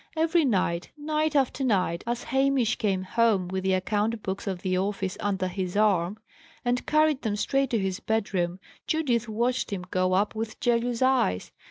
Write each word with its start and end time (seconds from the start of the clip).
Every 0.17 0.45
night, 0.45 0.89
night 0.97 1.35
after 1.35 1.63
night, 1.63 2.03
as 2.07 2.23
Hamish 2.23 2.77
came 2.77 3.03
home 3.03 3.47
with 3.49 3.63
the 3.63 3.73
account 3.73 4.23
books 4.23 4.47
of 4.47 4.63
the 4.63 4.75
office 4.75 5.15
under 5.19 5.47
his 5.47 5.77
arm, 5.77 6.17
and 6.65 6.87
carried 6.87 7.21
them 7.21 7.35
straight 7.35 7.69
to 7.69 7.77
his 7.77 7.99
bedroom, 7.99 8.59
Judith 8.87 9.29
watched 9.29 9.71
him 9.71 9.83
go 9.91 10.13
up 10.13 10.33
with 10.33 10.59
jealous 10.59 11.03
eyes. 11.03 11.51